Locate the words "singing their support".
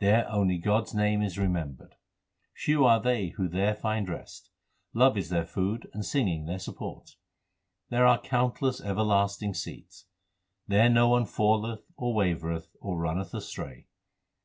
6.04-7.14